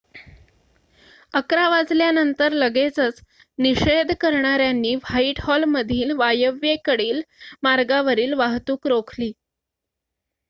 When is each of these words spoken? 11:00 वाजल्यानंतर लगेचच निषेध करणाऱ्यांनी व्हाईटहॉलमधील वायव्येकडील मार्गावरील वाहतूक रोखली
11:00 1.33 1.67
वाजल्यानंतर 1.71 2.51
लगेचच 2.53 3.19
निषेध 3.59 4.11
करणाऱ्यांनी 4.21 4.95
व्हाईटहॉलमधील 4.95 6.11
वायव्येकडील 6.17 7.21
मार्गावरील 7.63 8.33
वाहतूक 8.35 8.87
रोखली 8.87 9.31